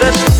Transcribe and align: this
this 0.00 0.37